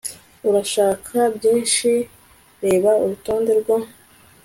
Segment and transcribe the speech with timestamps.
[0.49, 1.89] Urashaka byinshi
[2.63, 3.75] Reba Urutonde rwo